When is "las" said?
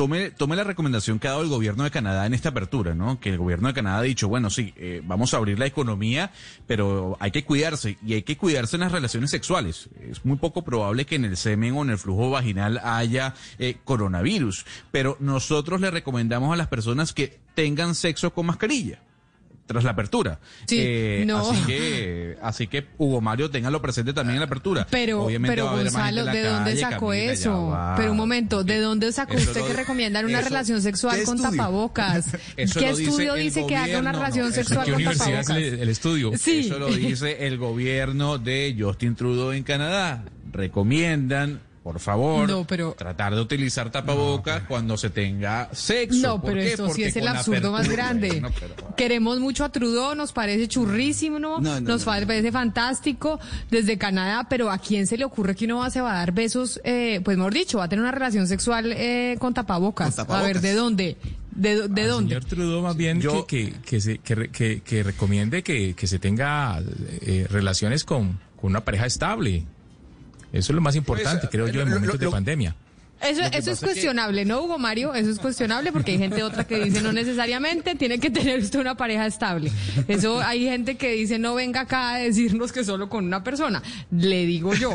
8.80-8.92, 16.56-16.68